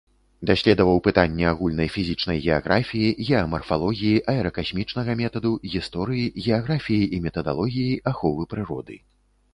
[0.49, 8.95] Даследаваў пытанні агульнай фізічнай геаграфіі, геамарфалогіі, аэракасмічнага метаду, гісторыі, геаграфіі і метадалогіі, аховы прыроды.